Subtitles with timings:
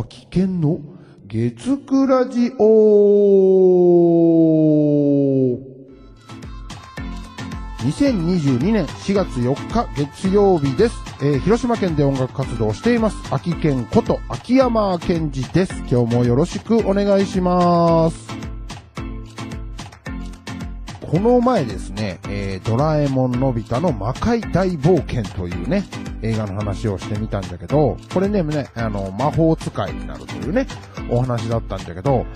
[0.00, 0.80] 秋県の
[1.26, 2.64] 月9ラジオ
[7.78, 10.96] 2022年4月4日月曜日です。
[11.22, 13.16] えー広島県で音楽活動をしています。
[13.32, 15.74] 秋県こと秋山健二です。
[15.88, 18.33] 今日もよろしくお願いします。
[21.14, 25.84] この前ですね、えードラえもんのび太の魔界大冒険というね、
[26.22, 30.66] 映画の話をしてみたんだけど、これね、ね、あの、魔法使いになるというね、
[31.08, 32.26] お話だったんだけど、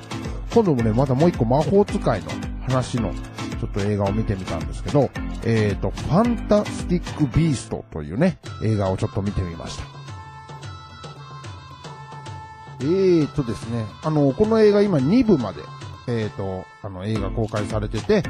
[0.55, 2.31] 今度もね、またもう一個魔法使いの
[2.69, 5.11] 話の、ちょっと映画を見てみたんですけど、
[5.45, 9.83] えっ、と、ファンタスティック・ビーストというね、映画をちょっと見てみました。
[12.83, 15.63] えーとですね、あの、この映画今2部まで、
[16.09, 18.23] えーと、あの、映画公開されてて、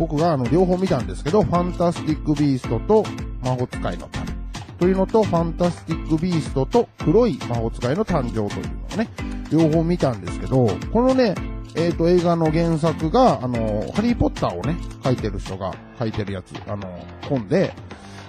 [0.00, 3.04] 僕があの、両方見たんですけど、ファンタスティック・ビーストと
[3.44, 4.32] 魔法使いの旅
[4.78, 9.08] というのと、ファンタスティック・ビーストと黒い魔法使いの誕生というのをね、
[9.52, 11.34] 両方見たんですけど、このね、
[11.76, 16.88] えっ、と、映画の原作が、あの、ハリー・ポッターをね、書いてる人が書いてるやつ、あの、
[17.28, 17.74] 本で、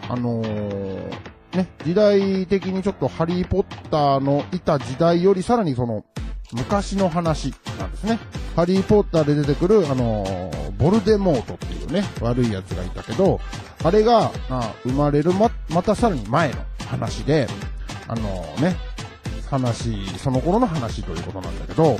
[0.09, 1.09] あのー
[1.53, 6.03] ね、時代的にちょっとハリー・ポッターのいた時代よりさらにその、
[6.52, 8.19] 昔の話なんですね。
[8.58, 13.40] ハリー・ポッターで出てくる、あのーボルデモートっていうね、悪い奴がいたけど、
[13.84, 16.56] あれが、あ生まれるま、またさらに前の
[16.88, 17.48] 話で、
[18.08, 18.76] あのーね、
[19.50, 21.98] 話、その頃の話ということなんだけど、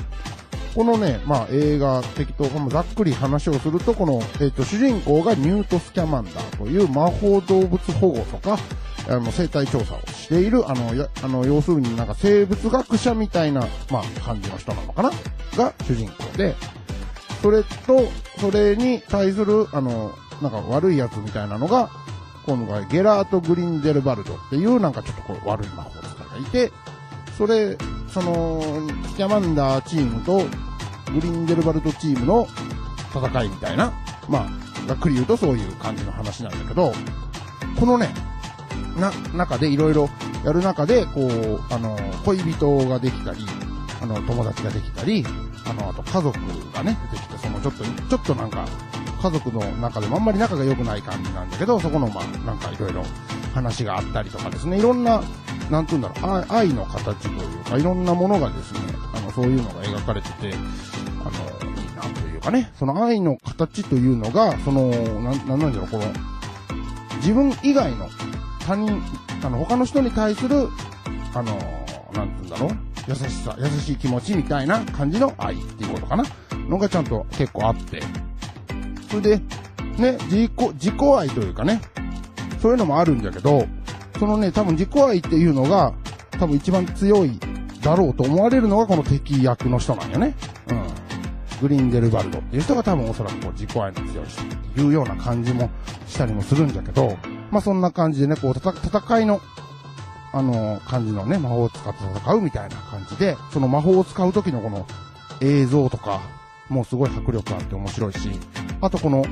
[0.74, 8.58] このね、まあ映画的と、ざっくり話をすると、この、えっ、と、主人公がニュート・スキャマンダーという魔法動物保護とか、
[9.08, 15.12] あの、生態調査をしている、あの、や、あの、要するになんか生物学者みたいな、まあ、感じの人なのかな？
[15.58, 16.56] が主人公で、
[17.42, 18.08] それと、
[18.40, 21.90] それに対する、あの、なんか悪いやつみたいなのが、
[22.46, 26.72] 今度はゲラート・グリンデルバルドっていうなんかちょっとこう悪い魔法使いがいて、
[27.38, 27.78] それ、
[28.10, 28.62] その、
[29.10, 30.44] スキャマンダーチームと
[31.14, 32.48] グリンデルバルドチームの
[33.14, 33.92] 戦いみたいな、
[34.30, 36.94] まあ、ざっくり言うとそういう感じの話なんだけど、
[37.80, 38.10] このね、
[38.98, 40.10] な、中でいろいろ
[40.44, 43.40] やる中で、こう、あの、恋人ができたり、
[44.02, 45.26] あの、友達ができたり、
[45.66, 46.38] あの、あと家族
[46.74, 48.66] がね、出てきて、そのちょっと、ちょっとなんか、
[49.22, 53.04] 家族の中でもあんまり仲が良くない感じなんだけど、そこの、まあ、なんかいろいろ
[53.54, 55.22] 話があったりとかですね、いろんな、
[55.70, 58.80] なんて言うんだろう、愛の形というか、いろんなものがですね、
[59.14, 60.54] あの、そういうのが描かれてて、
[61.24, 66.04] あの、いいなというかね、その愛の形というのが、その、な、なんなんだろう、この、
[67.18, 68.10] 自分以外の
[68.66, 69.02] 他人、
[69.44, 70.70] あの、他の人に対する、
[71.36, 71.54] あの、
[72.14, 76.24] なんて言うんだろう、優しさ、優しい気持ちみたいな感じの愛っていうことかな
[76.70, 78.02] のがちゃんと結構あって、
[79.10, 79.38] それで、
[79.98, 81.82] ね、自己、自己愛というかね、
[82.62, 83.66] そういうのもあるんだけど、
[84.20, 85.94] そのね、多分自己愛っていうのが、
[86.32, 87.40] 多分一番強い
[87.82, 90.36] だろうと思われるのがこの敵役の人なんよね。
[90.70, 91.02] うん。
[91.62, 95.70] グリンデルバルドっていう人が多分おそらくこう自己愛の強い人っていうような感じも
[96.08, 97.18] したりもするんだけど、
[97.52, 99.42] まあそんな感じでね、こう戦戦いの、
[100.34, 104.86] あの感じのね、魔法を使って戦うみたいな感じで、その魔法を使う時のこの
[105.42, 106.22] 映像とか、
[106.70, 108.30] もうすごい迫力あって面白いし、
[108.80, 109.26] あとこの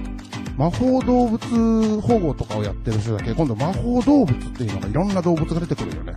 [0.57, 6.15] 魔法動物保護とかをやってる人だけ、今度魔法動物っていうのがいろんな動物が出てくるよね。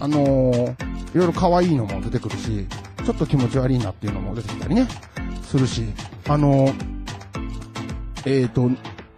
[0.00, 0.72] あのー、
[1.14, 2.66] いろいろ可愛いのも出てくるし、
[3.04, 4.88] ちょっと気持ち悪いなっていうのも出てきたりね、
[5.42, 5.84] するし、
[6.26, 6.72] あのー、
[8.24, 8.70] えっ、と、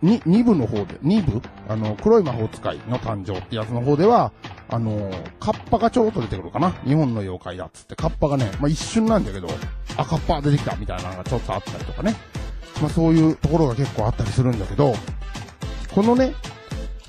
[0.02, 1.42] に、2部の方で、2部？
[1.68, 4.32] あの、黒い魔法使いの誕生ってやつの方では、
[4.68, 9.48] あのー、カッパがちょっと出てくるかな日本の妖怪だっつって、カッパがね、まあ、一瞬なんだけど、
[9.96, 12.14] あ、カッパ出てきたみたいなのがちょっとあったりとかね。
[12.80, 14.94] まあ、そういうところが結構あったりするんだけど、
[15.94, 16.34] このね、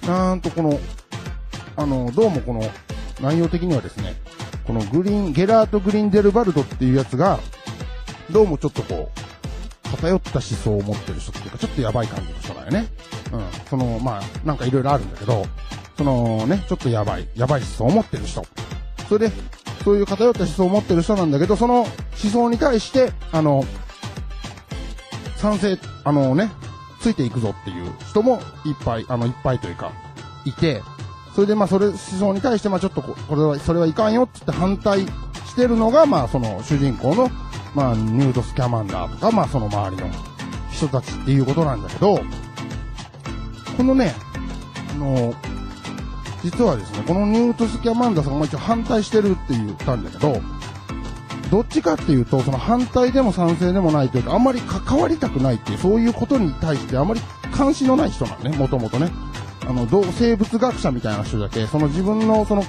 [0.06, 0.80] なんとこの、
[1.76, 2.62] あの、どうもこの
[3.22, 4.16] 内容的にはですね、
[4.66, 7.40] このグリーン、ゲラート・グリンデルバルドっていうやつが、
[8.32, 12.88] どうもちょっとこう、偏った思想を持ってる人っていうか、ちょっとやばい感じの人だよね。
[13.32, 13.42] うん。
[13.70, 15.46] その、まあ、なんかいろいろあるんだけど、
[15.98, 18.46] そのね、ちょっとやばい、やばい思想を持ってる人。
[19.10, 19.36] それで、
[19.84, 21.90] そういう偏った思想を持ってる人なんだけど、その思
[22.32, 23.66] 想に対して、あの、
[25.38, 26.52] 賛成、あのね、
[27.02, 29.92] ついていくぞっていう人もいっぱい、あの、いっぱいというか、
[30.46, 30.82] いて、
[31.36, 37.30] それでまあ、それ、思想に対して、まあ、ちょっとこ、これは、それはいかんよってって反対してるのが、まあ、その、主人公の、
[37.76, 40.10] まあ、ニュート・スキャマンダーとか、まあ、その周りの
[40.72, 42.20] 人たちっていうことなんだけど、
[43.78, 44.16] このね、
[44.92, 45.36] あの、
[46.44, 50.42] 実はですね、このニュート・スキャマンダさんが一応反対してるって言ったんだけど、
[51.50, 59.10] どっちかっていうと、その反対でも賛成でもないというか、あんまり関わりたくないっていう、そういうことに対してあまり関心のない人なんね、もともとね。
[59.68, 62.64] あの、動生物学者みたいな人だけ、その自分のその、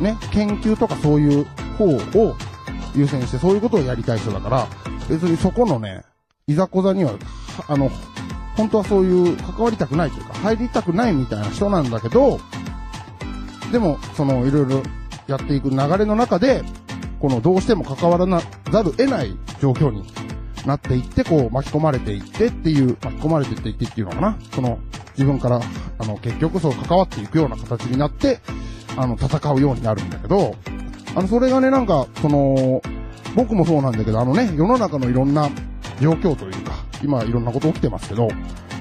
[0.00, 1.46] ね、研究とかそういう
[1.76, 2.36] 方を
[2.94, 4.66] 優先してそういうことをやりたい人だから、
[5.08, 6.02] 別にそこのね、
[6.46, 7.12] いざこざに、は
[7.68, 7.90] あの、
[8.56, 12.40] 本当はそういう関わりたくないというか、入りたくないみたいな人なんだけど、
[13.72, 14.82] でも、その、いろいろ
[15.26, 16.62] やっていく流れの中で、
[17.20, 20.04] この、どうしても関わらなざる得ない状況に
[20.66, 24.38] なっていって、こう、巻き込まれていってっていう、巻き込まれていっていってっていうのかな。
[24.54, 24.78] その、
[25.12, 25.60] 自分から、
[25.98, 28.40] あの、結局そう関わっていくような形になって、
[28.96, 30.54] あの、戦うようになるんだけど、
[31.14, 32.80] あの、それがね、なんか、その、
[33.34, 35.50] 僕もそうなんだけど、あのね、世の中のいろんな
[36.00, 36.72] 状況というか、
[37.02, 38.28] 今いろんなこと起きてますけど、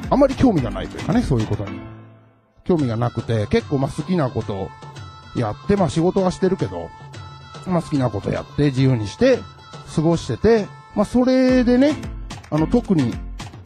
[0.10, 1.97] あんまり興味がないというかね、そういうことに。
[2.68, 4.70] 興味がなくて、結構まあ好きなこと
[5.36, 6.90] やって、まあ仕事はしてるけど、
[7.66, 9.40] まあ好きなことやって自由にして
[9.96, 11.96] 過ごしてて、まあそれでね、
[12.50, 13.14] あの特に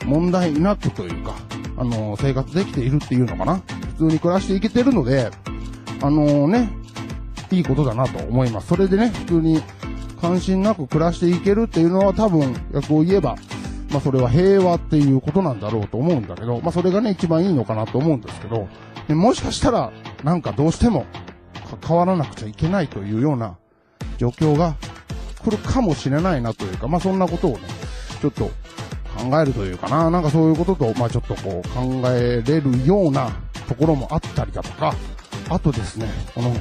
[0.06, 1.36] 問題なくというか、
[1.78, 3.62] あの生活できているっていうのかな。
[3.98, 5.30] 普通に暮らしていけてるので、
[6.02, 6.72] あのね、
[7.52, 8.68] いいことだなと思います。
[8.68, 9.62] それでね、普通に
[10.20, 13.36] 関心なく暮らしていけるっていうのは多分、逆を言えば、
[13.92, 18.68] まあそれは平和っていうことなんだろうと思うんだけど、まあそれがね、一番いいのかなと思うんですけど、
[19.08, 19.92] でもしかしたら、
[20.24, 21.06] なんかどうしても
[21.82, 23.58] 関わらなくちゃいけないというような
[24.18, 24.76] 状況が
[25.44, 27.60] 来るかもしれないなというか、まあそんなことをね、
[28.22, 28.52] ちょっと
[29.18, 33.32] 考えるというかな、なんかそういうことと、まあちょっとこう考えれるような
[33.68, 34.94] ところもあったりだとか、
[35.50, 36.52] あとですね、この、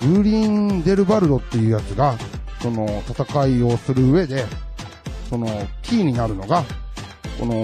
[0.00, 2.16] グーリーン・デルバルドっていうやつが、
[2.60, 4.44] その戦いをする上で、
[5.28, 5.46] その
[5.82, 6.64] キーになるのが、
[7.38, 7.54] この、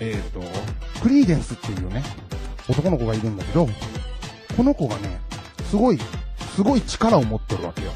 [0.00, 0.40] えっ、と、
[1.00, 2.02] クリーデンスっていうね、
[2.72, 3.68] 男の子がいるんだけど、
[4.56, 5.20] この子がね、
[5.70, 5.98] すごい、
[6.54, 7.90] すごい力を持ってるわけよ。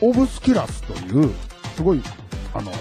[0.00, 1.30] オブスキラスという、
[1.76, 2.02] すごい、
[2.54, 2.72] あの、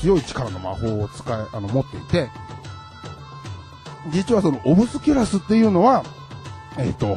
[0.00, 2.28] 強い力の魔法を使い、あの、持っていて、
[4.10, 6.04] 実はそのオブスキュラスっていうのは、
[6.76, 7.16] えっ、と、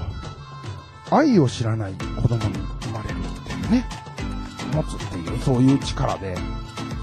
[1.09, 3.85] 愛を知らない子供に生まれるっていうね、
[4.73, 6.37] 持つっていう、そういう力で、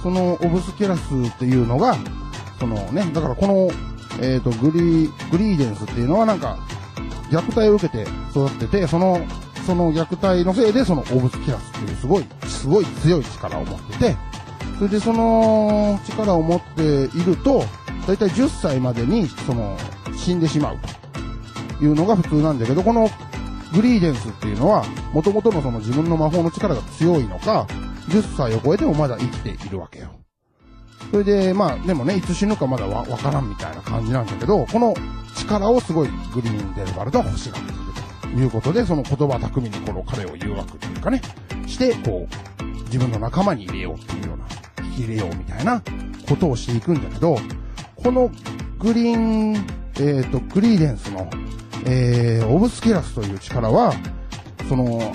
[0.02, 1.00] そのオブスキュラス
[1.34, 1.96] っていうのが、
[2.58, 3.70] そのね、だからこの、
[4.20, 6.58] えっ、と、グリー、グリーデンスっていうのはなんか、
[7.30, 9.20] 虐待を受けて育ってて、その、
[9.66, 14.16] その虐待のせいでそのオブスキラスっていうすごい、すごい強い力を持ってて、
[14.78, 17.64] それでその力を持っていると、
[18.06, 19.76] だいたい10歳までに、その、
[20.16, 20.78] 死んでしまう
[21.78, 23.08] というのが普通なんだけど、この
[23.74, 27.66] グリーデンスっていうのは、元々のその自分の魔法の力が強いのか、
[28.08, 30.23] 10歳を超えてもまだ生きているわけよ。
[31.10, 34.94] それで、まあ、でもね、いつ死ぬかまだわからんみたいな感じなんだけど、この
[35.36, 37.80] 力をすごいグリーンデルバルドは欲しがっている
[38.22, 41.20] ということで、その言葉巧みにこの彼を誘惑というかね、
[41.66, 42.26] して、こ
[42.60, 45.82] う、自分の仲間に入れようっていうような、引き入れようみたいな
[46.28, 47.38] ことをしていくんだけど、
[47.96, 48.30] この
[48.78, 49.66] グリーン、
[50.00, 51.28] えっ、と、グリーデンスの、
[51.86, 53.94] えー、オブスキラスという力は、
[54.68, 55.12] その、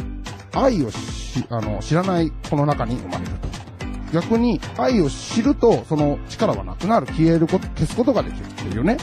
[0.53, 3.48] 愛をし、あの、知らない子の中に生まれると。
[4.11, 8.97] 逆に、愛を知ると、その力はなくなる、消えること、消すことができるっていうね。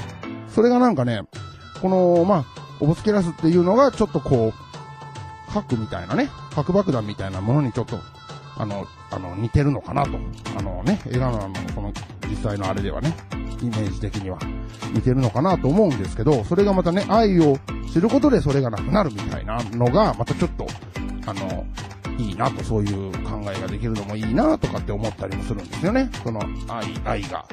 [0.48, 1.22] それがなんかね、
[1.80, 2.44] この、まあ、
[2.80, 7.98] オブスキラスっていうのが、ちょっとこう、核みたいなね、核爆弾みたいなものにちょっと、
[8.58, 10.18] あの、あの、似てるのかなと。
[10.58, 11.92] あのね、映画のあの、この、
[12.28, 13.14] 実際のあれではね、
[13.62, 14.38] イメージ的には
[14.92, 17.58] 似てるのかなと思うんですけど、それがまたね、愛を
[17.92, 20.66] 知ることでそれがなくなるみたいなのが、またちょっと、
[21.26, 21.64] あの、
[22.18, 26.10] いいなと、そういう考えができるのもいいなとかって思ったりもするんですよね。
[26.22, 27.46] その、愛、愛が、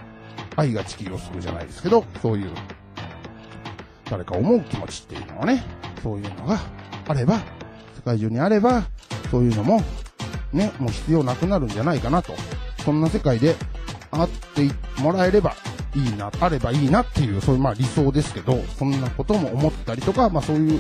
[0.56, 2.52] 愛が地球を救うじゃないですけど、そういう、
[4.10, 5.64] 誰か思う気持ちっていうのはね、
[6.02, 6.60] そういうのが
[7.08, 7.40] あれば、
[7.96, 8.84] 世界中にあれば、
[9.32, 9.82] そういうのも、
[10.52, 12.34] ね、もう必要なくなるんじゃないかなと。
[12.84, 13.56] そんな世界で
[14.12, 14.70] あって
[15.02, 15.56] もらえれば
[15.96, 20.80] いいな、あればいいなっていう、そういうまあ理想ですけど、そんなことも思ったりとか、まあそういう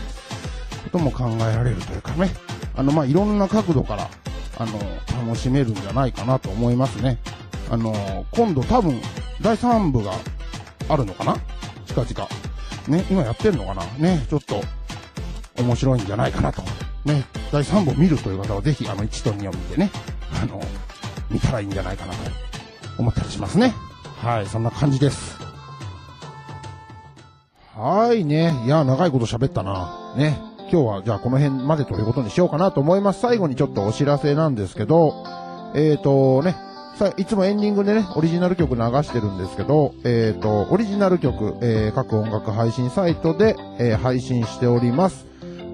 [0.84, 2.30] ことも考えられるというかね、
[2.76, 4.10] あのまあいろんな角度から、
[4.58, 4.80] あの、
[5.26, 7.18] 楽しめるんじゃないかなと思いますね。
[7.70, 9.00] あの、今度多分、
[9.42, 10.14] 第3部が
[10.90, 11.38] あるのかな？
[11.86, 12.30] 近々。
[12.88, 13.84] ね、今やってるのかな？
[13.98, 14.62] ね、ちょっと、
[15.58, 16.62] 面白いんじゃないかなと。
[17.06, 19.92] ね、第3部を見るという方はぜひ、あの、1と2を見てね、
[20.42, 20.62] あの、
[21.30, 22.20] 見たらいいんじゃないかなと
[22.98, 23.74] 思ったりしますね。
[24.22, 25.38] はい、そんな感じです。
[27.76, 28.54] はいね。
[28.66, 30.14] いや、長いこと喋ったな。
[30.16, 30.53] ね。
[30.72, 33.20] 今日はじゃあこの辺までということにしようかなと思います。
[33.20, 35.14] 最後にちょっとお知らせなんですけど、
[35.76, 36.56] えっ、ー、とね、
[36.96, 45.26] さ、いつもエンディングでね、オリジナル曲流してるんですけど、えっ、ー、と、オリジナル曲、えー、各音楽配信サイトで、えー、配信しております。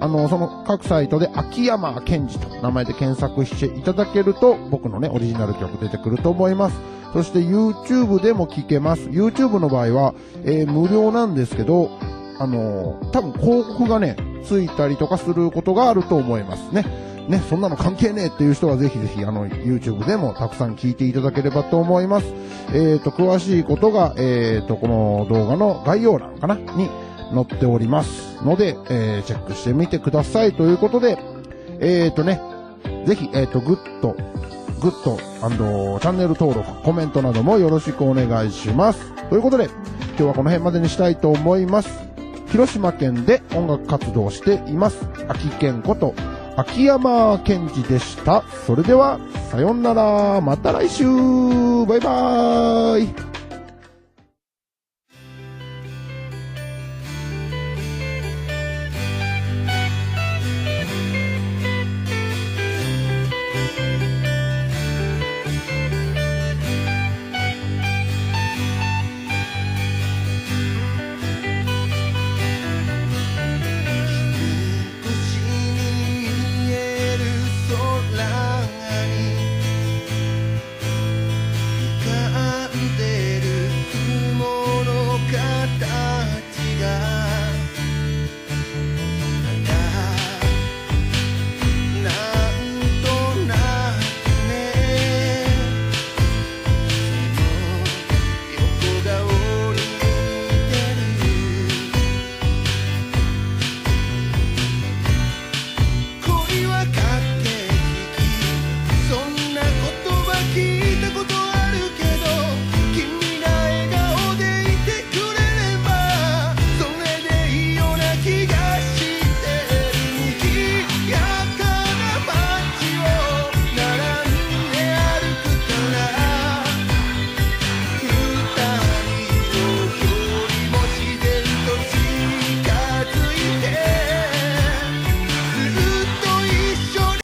[0.02, 6.80] あの、その各サイトで秋山健二と名前で検索していただけると、僕のね、オリジナル曲出てくると思います。
[7.12, 9.10] そして YouTube でも聴けます。
[9.10, 10.14] YouTube の場合は、
[10.46, 11.90] えー、無料なんですけど、
[12.40, 16.86] あのー、多分広告がね、ついたりとかすることがあると思いますね。
[17.30, 22.34] ね、そんなの関係ねえっていう人はぜひぜひ、あの、YouTube でもたくさん聞いていただければと思います。
[22.74, 26.56] えっ、と、詳しいことが、えっ、と、この動画の概要欄かな？
[26.56, 26.90] に
[27.32, 31.20] 載っておりますので、えー、チェックしてみてくださいということで、
[31.80, 32.42] えっ、とね、
[33.06, 34.16] ぜひ、えっ、と、グッド、
[34.82, 39.14] グッド、チャンネル登録、コメントなどもよろしくお願いします。
[39.30, 42.09] ということで、今日はこの辺までにしたいと思います。
[42.52, 45.08] 広島県で音楽活動をしています。
[45.28, 46.14] あきけんこと
[46.58, 48.44] 秋山健二でした。
[48.66, 50.42] それでは、さようなら。
[50.42, 53.29] また来週バイバーイ